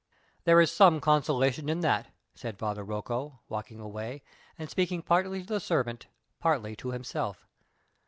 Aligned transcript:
"There 0.45 0.59
is 0.59 0.71
some 0.71 0.99
consolation 0.99 1.69
in 1.69 1.81
that," 1.81 2.07
said 2.33 2.57
Father 2.57 2.83
Rocco, 2.83 3.41
walking 3.49 3.79
away, 3.79 4.23
and 4.57 4.67
speaking 4.67 5.03
partly 5.03 5.41
to 5.41 5.45
the 5.47 5.59
servant, 5.59 6.07
partly 6.39 6.75
to 6.77 6.89
himself. 6.89 7.45